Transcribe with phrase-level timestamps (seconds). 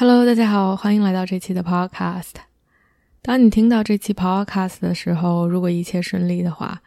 [0.00, 2.34] Hello，大家好，欢迎来到这期的 Podcast。
[3.20, 6.80] 当你听到这期 Podcast 的时候，如果一切顺利的话，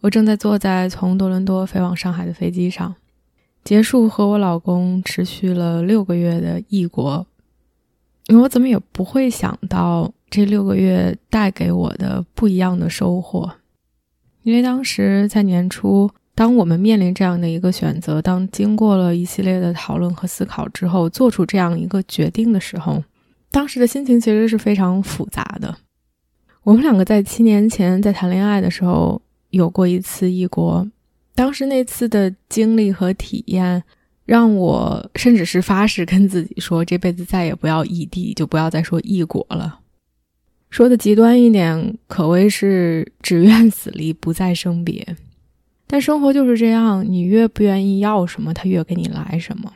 [0.00, 2.94] 我正在坐在从多伦多飞往上海的飞机上，
[3.62, 7.26] 结束和我老公持续了六个月的异国。
[8.28, 13.56] 我怎么也不会想到这六个月带给我的不一样的收获，
[14.42, 16.10] 因为当时在年初。
[16.34, 23.02] 当我们面临这样的一个选择，当经过了一系列的讨论和思考之后，做出这样一个决定的时候，
[23.50, 25.76] 当时的心情其实是非常复杂的。
[26.64, 30.84] 我们两个在七年前在谈恋爱的时候有过一次异国，
[31.34, 33.84] 当时那次的经历和体验，
[34.24, 39.78] 让我甚至是发誓跟自己说，这辈子再也不要异地，就不要再说异国了。
[40.70, 45.16] 说的极端一点，可谓是只愿死离，不再生别。
[45.86, 49.72] 但生活就是这样，你越不愿意要什么，他越给你来什么。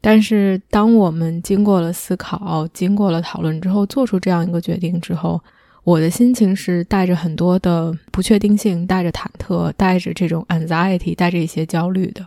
[0.00, 5.40] 但是，当我们经过了思考、经过了讨论之后，做出这样一个决定之后，
[5.84, 12.26] 我的心情是带着很多的不确定性，带着忐忑，带着这种 anxiety，带着一些焦虑的。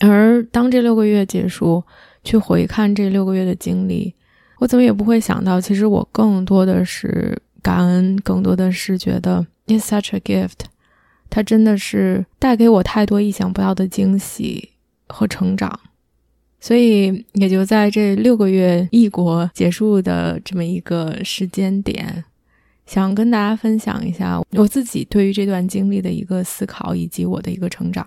[0.00, 1.82] 而当这六个月结束，
[2.22, 4.12] 去回看这六个月的经历，
[4.58, 10.66] 我怎么也不会想到，其实我更多的是感恩，更多的是觉得 it's such a gift。
[11.34, 14.68] 它真的是带给我太多意想不到的惊喜
[15.08, 15.80] 和成长，
[16.60, 22.22] 所以也就在这六个月异国结束的这么一个时间点，
[22.84, 28.06] 想跟大家分享一下我自己对于这段经历的一个思考以及我的一个成长。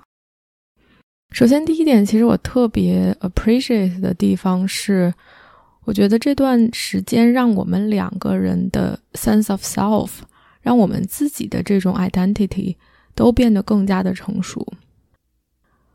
[1.32, 5.12] 首先，第一点，其实我特别 appreciate 的地方是，
[5.86, 10.10] 我觉得这段时间让我们两个人的 sense of self，
[10.62, 12.76] 让我们自己的这种 identity。
[13.16, 14.66] 都变得更加的成熟。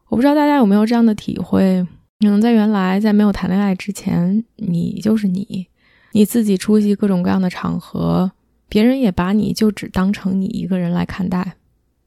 [0.08, 1.86] 我不知道大家有没有这样的体会？
[2.19, 5.69] 可能在原来，在没有谈恋爱之前，你就是你，
[6.12, 8.32] 你自己出席各种各样的场合，
[8.69, 11.54] 别人也把你就只当成你一个人来看待。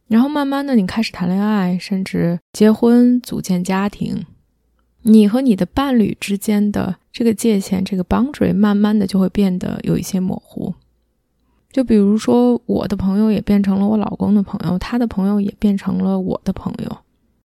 [0.08, 4.26] 然后慢慢的，你开始谈恋爱，甚至结婚、组建家庭，
[5.02, 10.76] 你和你的伴侣之间的这个界限，这个 boundary，慢慢的就会变得有一些模糊。
[11.74, 16.98] 就比如说，我的朋友也变成了我老公的朋友，他的朋友也变成了我的朋友。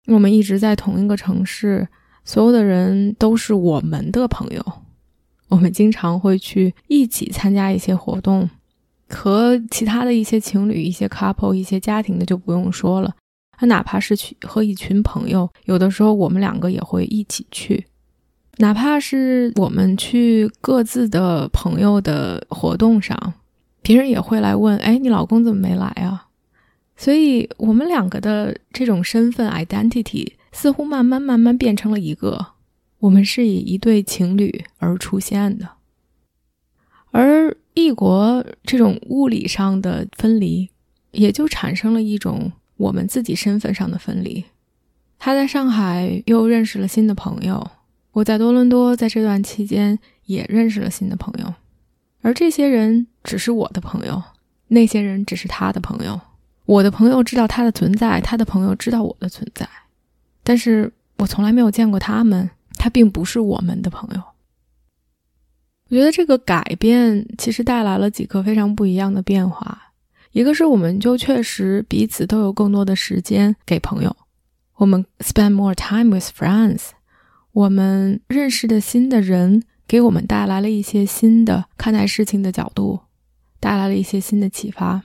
[0.06, 1.88] 我们一直在同一个城市，
[2.22, 4.62] 所有的人都是我们的朋友。
[5.48, 8.48] 我们经常会去一起参加一些活动，
[9.08, 13.14] 和其他的一些情侣、一些 couple、一些家庭的就不用说了。
[13.56, 17.86] 他哪怕是去和一群朋友，有的时候我们两个也会一起去。
[18.58, 23.34] 哪怕是我们去各自的朋友的活动上。
[23.82, 26.26] 别人也会来问：“哎，你老公怎么没来啊？”
[26.96, 32.48] 所以，我们两个的这种身份 identity 似乎慢慢慢慢变成了一个，
[32.98, 35.68] 我们是以一对情侣而出现的。
[37.10, 40.68] 而异国这种物理上的分离，
[41.12, 44.44] 也就产生了一种我们自己身份上的分离。
[45.18, 47.70] 他在上海又认识了新的朋友，
[48.12, 51.54] 我在多伦多在这段期间也认识了新的朋友。
[52.22, 54.22] 而这些人只是我的朋友，
[54.68, 56.20] 那些人只是他的朋友。
[56.66, 59.68] 我的朋友知道他的存在，他的朋友知道我的存在，
[60.44, 64.22] 但是我从来没有见过他们，他并不是我们的朋友。
[65.88, 69.90] 我觉得这个改变其实带来了几个非常不一样的变化，
[70.30, 74.14] 一个是我们就确实彼此都有更多的时间给朋友，
[74.76, 76.90] 我们 spend more time with friends，
[77.50, 79.64] 我们认识的新的人。
[79.90, 83.00] 给我们带来了一些新的看待事情的角度，
[83.58, 85.02] 带来了一些新的启发。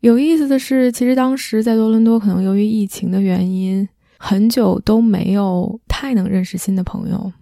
[0.00, 3.88] 有意思的是，其实当时在多伦多，可能由于疫情的原因，
[4.18, 7.32] 很久都没有太能认识新的朋友。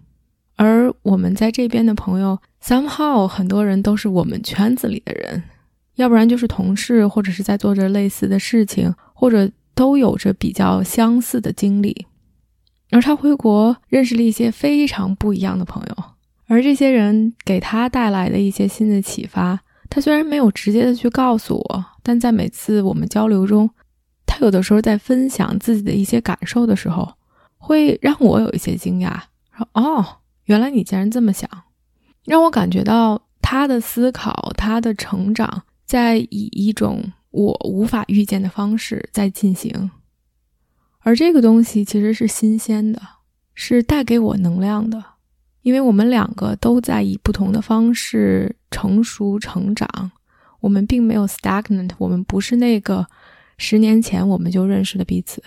[0.55, 5.41] 而我们在这边的朋友，somehow 很多人都是我们圈子里的人，
[5.95, 12.05] 要不然就是同事，或者是在做着类似的事情，或者都有着比较相似的经历。
[12.91, 16.03] 而他回国，认识了一些非常不一样的朋友。
[16.49, 23.69] 而这些人给他带来的一些新的启发，他虽然没有直接的去告诉我，但在每次我们交流中，
[24.25, 27.13] 他有的时候在分享自己的一些感受的时候，
[27.59, 29.13] 会让我有一些惊讶，
[29.55, 30.03] 说：“哦，
[30.45, 31.47] 原来你竟然这么想，
[32.25, 39.91] 让我感觉到他的思考，他的成长在以一种我无法预见的方式在进行，
[41.01, 42.99] 而这个东西其实是新鲜的，
[43.53, 45.03] 是带给我能量的，
[45.61, 50.11] 因为我们两个都在以不同的方式成熟成长，
[50.61, 53.05] 我们并没有 stagnant，我们不是那个
[53.57, 55.43] 十年前我们就认识的彼此。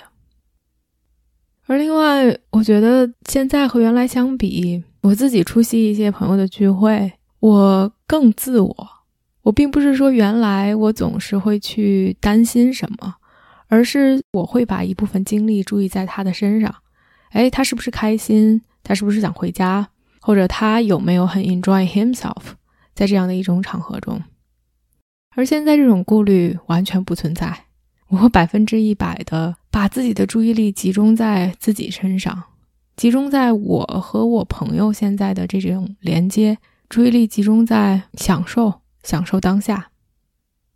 [1.66, 8.88] 而另外，我觉得现在和原来相比，我自己出席一些朋友的聚会，我更自我。
[9.42, 13.14] 我并不是说原来我总是会去担心什么，
[13.68, 16.72] 而是我会把一部分精力注意在他的身上。
[17.30, 18.60] 哎，他是不是开心？
[18.84, 19.88] 他是不是想回家？
[20.22, 22.54] 或者他有没有很 enjoy himself
[22.94, 24.22] 在这样的一种场合中？
[25.34, 27.64] 而现在这种顾虑完全不存在。
[28.08, 32.42] 我百分之一百的把自己的注意力集中在自己身上，
[32.94, 36.58] 集中在我和我朋友现在的这种连接，
[36.88, 39.90] 注意力集中在享受、享受当下。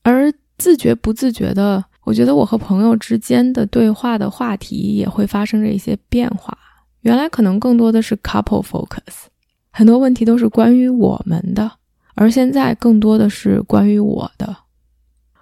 [0.03, 6.57] 而自觉不自觉的，我觉得我和朋友之间的对话的话题也会发生着一些变化。
[7.03, 9.27] 原来可能更多的是 couple focus，
[9.77, 11.71] 很多问题都是关于我们的，
[12.15, 14.57] 而现在更多的是关于我的。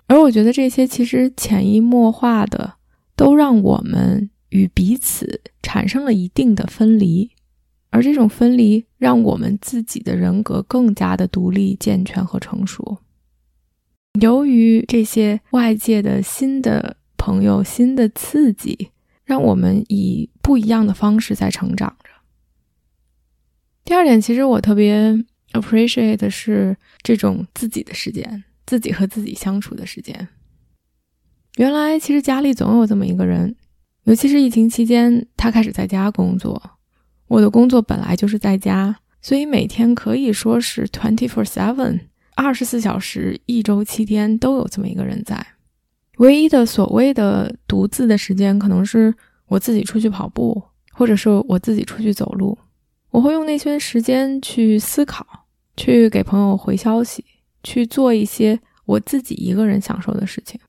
[0.09, 2.75] 而我觉得这些其实潜移默化的
[3.15, 7.31] 都让我们与彼此产生了一定的分离，
[7.91, 12.99] 而这种分离让我们自己的人格更加的独立、健全和成熟。
[14.21, 18.91] 由于这些外界的新的朋友、新的刺激，
[19.25, 21.97] 让我们以不一样的方式在成长。
[23.85, 25.13] 第二点，其实我特别
[25.53, 28.45] appreciate 的是这种自己的时间。
[28.67, 30.27] 自己和自己相处的时间。
[31.57, 33.55] 原来其实家里总有这么一个人，
[34.05, 36.71] 尤其是疫情期间，他开始在家工作。
[37.29, 42.01] 我的工作本来就是在家，所以每天可以说是 twenty four seven，
[42.37, 45.47] 二十四小时，一周七天都有这么一个人在。
[46.17, 49.15] 唯一的所谓的独自的时间，可能是
[49.49, 52.57] 我自己出去跑步，或者是我自己出去走路。
[53.15, 55.25] 我会用那些时间去思考，
[55.77, 57.25] 去给朋友回消息。
[57.63, 60.61] 去做一些我自己一个人享受的事情，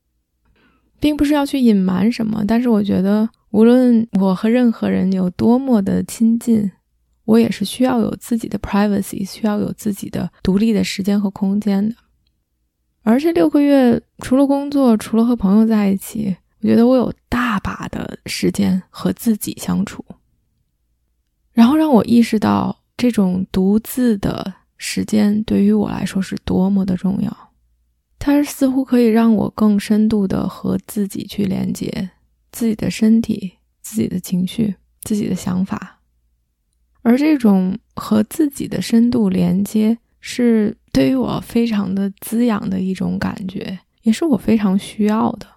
[0.98, 2.46] 并不是要去隐瞒什么。
[2.48, 6.72] 但是我觉得，无论我和任何人有多么的亲近，
[7.26, 11.96] 我也是需要有自己的 privacy，需要有自己的独立的时间和空间的。
[13.02, 20.06] 而这六个月，除了工作，除了和朋友在一起，我觉得我有大把的时间和自己相处，
[21.56, 24.54] 然后让我意识到这种独自的。
[24.78, 27.54] 时间对于我来说是多么的重要，
[28.20, 32.10] 它似乎可以让我更深度的和自己去连接，
[32.52, 36.02] 自己的身体、自己的情绪、自己的想法，
[37.04, 45.48] 而这种和自己的深度连接，是对于我非常的滋养的一种感觉，也是我非常需要的。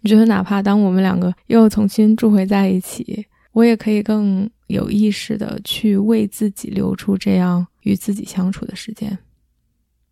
[0.00, 7.66] 你觉得，哪怕当我们两个又重新住回在一起，我也可以更有意识的去为自己留出这样。
[7.84, 9.18] 与自己相处的时间，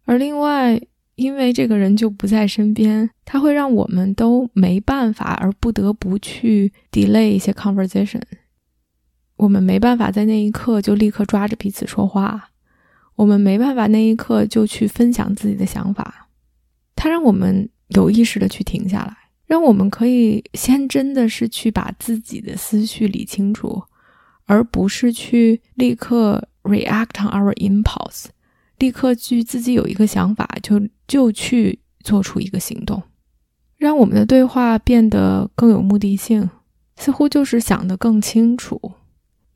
[0.04, 0.78] 而另外，
[1.14, 8.20] 因为这个人就不在身边，他会让我们都没办法，而不得不去 delay 一些 conversation。
[9.36, 12.50] 我们没办法在那一刻就立刻抓着彼此说话，
[13.16, 16.28] 我们没办法那一刻就去分享自己的想法。
[16.94, 19.16] 他让我们有意识的去停下来，
[19.52, 23.82] 让我们可以先真的是去把自己的思绪理清楚，
[24.46, 26.48] 而不是去立刻。
[26.64, 28.26] React on our impulse，
[28.78, 33.02] 立刻去自己有一个想法，就就去做出一个行动，
[33.76, 36.48] 让我们的对话变得更有目的性，
[36.94, 38.92] 似乎就是想得更清楚，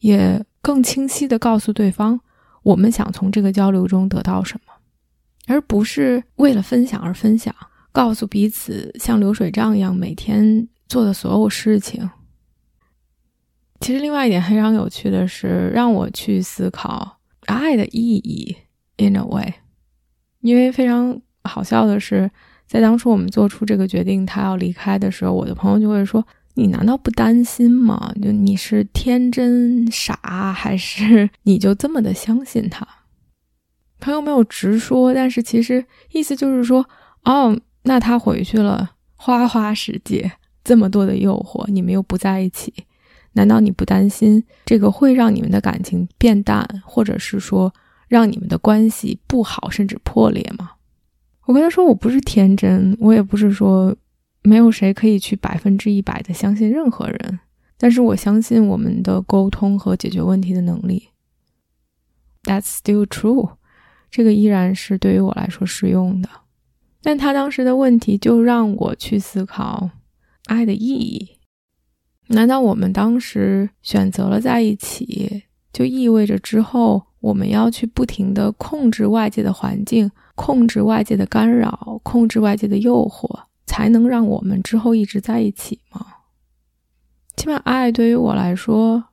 [0.00, 2.18] 也更清晰的告诉对方
[2.64, 4.72] 我们想从这个交流中得到什么，
[5.46, 7.54] 而不是为了分享而分享，
[7.96, 12.10] 告诉彼此像流水账一样每天做的所有事情。
[13.80, 18.54] 其实，另外一点非常有趣的是，让我去思考爱的意义。
[18.98, 19.54] In a way，
[20.40, 22.30] 因为非常好笑的是，
[22.66, 26.22] 在当初我们做出这个决定，他要离开的时候，我的朋友就会说
[26.52, 28.12] ：“你难道不担心吗？
[28.20, 32.86] 就你是天真傻，还是你就这么的相信他？”
[33.98, 36.86] 朋友没有直说，但是其实意思就是说
[37.24, 40.30] ：“哦，那他回去了，花花世界
[40.62, 42.72] 这么多的诱惑，你们又不在一起。”
[43.36, 47.70] 难道你不担心这个会让你们的感情变淡，或者是说
[48.08, 50.70] 让你们的关系不好，甚至破裂吗？
[51.44, 53.94] 我跟他说，我不是天真，我也不是说
[54.42, 57.38] 没有谁可以去百分之一百的相信任何人，
[57.76, 61.10] 但是我相信我们的沟通和解决问题的能力。
[62.44, 63.50] that's still true，
[64.10, 66.28] 这个依然是对于我来说适用的。
[67.06, 69.88] 但他当时的问题就让我去思考
[70.46, 71.38] 爱的意义。
[72.30, 86.04] 难道我们当时选择了在一起，就意味着之后我们要去不停的控制外界的环境，控制外界的干扰，控制外界的诱惑，才能让我们之后一直在一起吗？
[87.36, 89.04] 起码爱对于我来说，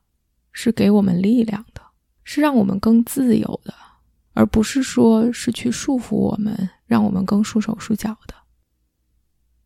[0.50, 1.80] 是给我们力量的，
[2.24, 3.72] 是让我们更自由的。
[4.32, 8.34] 而不是说是去束缚我们，让我们更束手束脚的。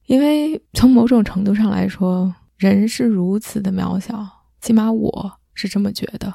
[0.06, 4.26] 因为从某种程度上来说，人是如此的渺小，
[4.60, 6.32] 起码我是这么觉得。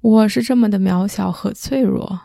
[0.00, 2.18] 我是这么的渺小和脆弱，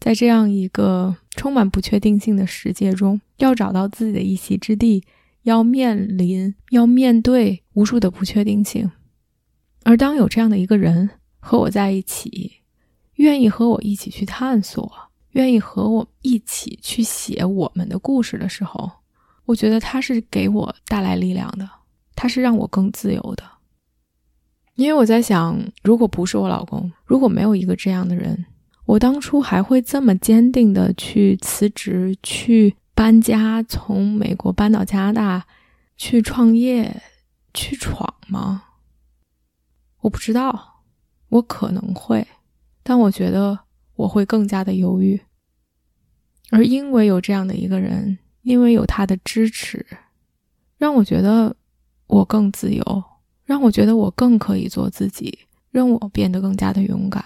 [0.00, 5.04] 在这样一个充满不确定性的世界中，要找到自己的一席之地，
[5.42, 8.90] 要面临、要面对无数的不确定性。
[9.84, 12.54] 而当有这样的一个人和我在一起，
[13.14, 14.92] 愿意和我一起去探索，
[15.36, 18.90] 愿意和我一起去写我们的故事的时候，
[19.44, 21.68] 我觉得他是给我带来力量的，
[22.14, 23.44] 他是让我更自由的。
[24.76, 28.46] 因为我在想，如果不是我老公，如果没有一个这样的人，
[28.86, 35.46] 我当初还会这么坚定的去辞职、去搬家，从美国搬到加拿大，
[35.98, 37.02] 去创业、
[37.52, 38.62] 去闯吗？
[40.00, 40.80] 我不知道，
[41.28, 42.26] 我可能会。
[42.82, 43.58] 但我觉得
[43.96, 45.20] 我会更加的犹豫，
[46.50, 49.84] 而因为有这样的一个人，因为有他的支持，
[50.78, 51.56] 让我觉得
[52.06, 53.04] 我更自由，
[53.44, 55.38] 让我觉得我更可以做自己，
[55.70, 57.24] 让我变得更加的勇敢。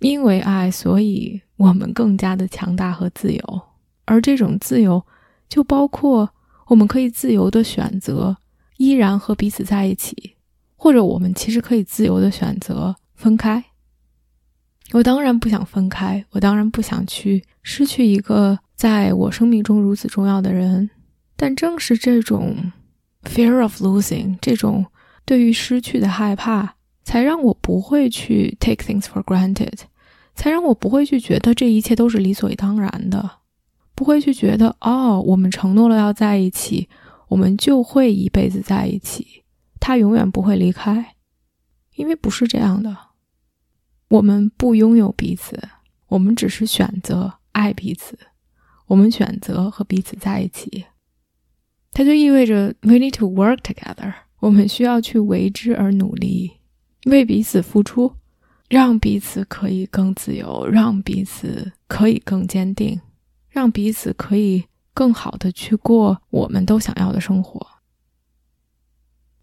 [0.00, 3.62] 因为爱，所以我们更加的强大和自由，
[4.04, 5.06] 而这种自由
[5.48, 6.28] 就包括
[6.66, 8.36] 我们可以自由的选择
[8.78, 10.34] 依然和彼此在一起，
[10.74, 13.64] 或者我们其实可以自由的选择分开。
[14.92, 20.90] 我当然不想分开，我当然不想去失去一个在我生命中如此重要的人。
[21.36, 22.72] 但正是这种
[23.24, 24.86] fear of losing，这种
[25.24, 29.78] 对于失去的害怕，才让我不会去 take things for granted，
[30.34, 33.38] 才让我不会去觉得这一切都是理所当然的，
[33.94, 36.88] 不会去觉得哦，我们承诺了要在一起，
[37.28, 39.42] 我们就会一辈子在一起，
[39.80, 41.14] 他永远不会离开，
[41.96, 42.94] 因为不是这样的。
[44.12, 45.58] 我们不拥有彼此，
[46.08, 48.18] 我们只是选择爱彼此，
[48.86, 50.84] 我们选择和彼此在一起，
[51.92, 56.58] 它就意味着 we need to work together，我们需要去为之而努力，
[57.06, 58.12] 为彼此付出，
[58.68, 63.00] 让彼此可以更自由，让彼此可以更坚定，
[63.48, 67.66] 让彼此可以更好的去过我们都想要的生活。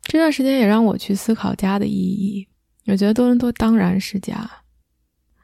[0.04, 2.46] 这段时间也让我去思考家的意义。
[2.90, 4.50] 我觉得多伦多当然是家，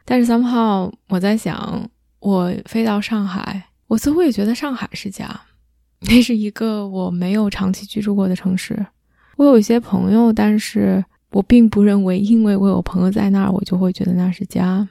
[0.03, 5.41] 但是 somehow 我在想，我飞到上海，我似乎也觉得上海是家。
[6.01, 8.85] 那是一个我没有长期居住过的城市。
[9.37, 14.87] 我有一些朋友，但是我并不认为，因为我有朋友在那儿，我就会觉得那是家。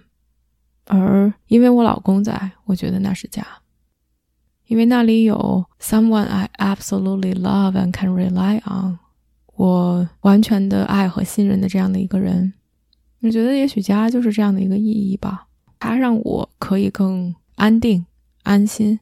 [0.87, 3.47] 而因为我老公在，我觉得那是家，
[4.67, 8.99] 因为那里有 someone I absolutely love and can rely on。
[9.57, 12.53] 我完全的爱和信任的这样的一个人，
[13.21, 15.47] 我觉得也许家就是这样的一个意义吧。
[15.79, 18.07] 它让我可以更安定、
[18.43, 18.99] 安心。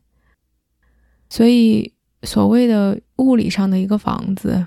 [1.30, 1.92] 所以，
[2.24, 4.66] 所谓的物理上的一个房子，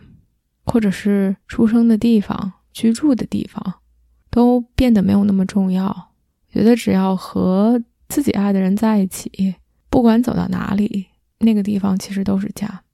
[0.65, 3.75] 或者是出生的地方、居住的地方，
[4.31, 6.11] 都变得没有那么重要。
[6.51, 9.55] 觉得只要和自己爱的人在一起，
[9.89, 11.07] 不管走到哪里，
[11.39, 12.84] 那个地方其实都是家。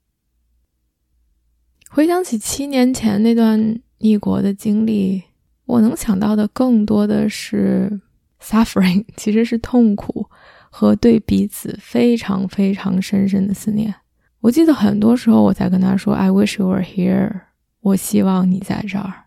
[1.94, 5.22] 回想起七年前那段异国的经历，
[5.66, 8.00] 我能想到的更多的是
[8.40, 10.26] suffering， 其实是痛苦
[10.70, 13.94] 和对彼此非常非常深深的思念。
[14.40, 17.42] 我记得很多时候我在跟他说 “I wish you were here”，
[17.80, 19.24] 我希望你在这儿。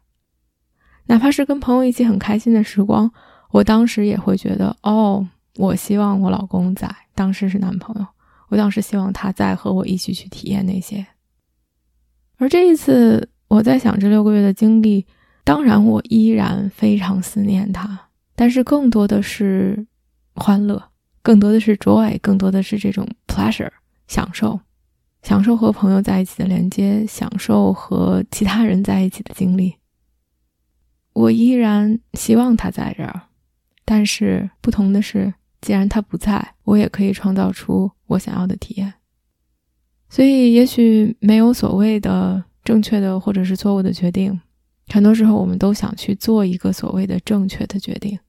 [1.05, 3.11] 哪怕是跟朋友一起很开心的时光，
[3.51, 6.89] 我当时也会觉得哦，我希望我老公在。
[7.13, 8.07] 当时是男朋友，
[8.49, 11.05] 我当时希望他在和我一起去体验那些。
[12.37, 15.05] 而这一次，我在想这六个月的经历，
[15.43, 19.85] 当然我依然非常思念他，但是更多的是
[20.33, 23.71] 欢乐，更多的是 joy，更多的是这种 pleasure，
[24.07, 24.59] 享受，
[25.21, 29.75] 享受和朋友在一起的连接，享受和其他人在一起的经历。
[31.13, 33.21] 我依然希望他在这儿，
[33.85, 38.94] 但是不同的是，既然他不在，我也可以创造出我想要的体验。
[40.09, 44.39] 所以，也许没有所谓的正确的或者是错误的决定。
[44.87, 48.19] 很多时候，我们都想去做一个所谓的正确的决定，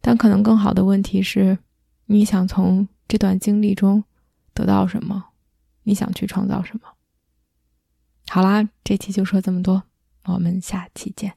[0.00, 1.58] 但可能更好的问题是，
[2.06, 4.04] 你想从这段经历中
[4.54, 5.24] 得到什么？
[5.82, 6.82] 你想去创造什么？
[8.28, 9.82] 好啦，这期就说这么多，
[10.26, 11.32] 我们下期见。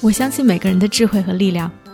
[0.00, 1.70] 我相信每个人的智慧和力量。